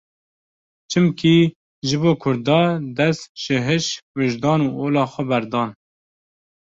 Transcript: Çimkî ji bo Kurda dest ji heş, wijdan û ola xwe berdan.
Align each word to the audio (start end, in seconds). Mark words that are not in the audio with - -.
Çimkî 0.89 1.37
ji 1.87 1.97
bo 2.01 2.11
Kurda 2.21 2.59
dest 2.97 3.27
ji 3.43 3.57
heş, 3.65 3.85
wijdan 4.17 4.59
û 4.67 4.69
ola 4.85 5.05
xwe 5.11 5.23
berdan. 5.29 5.69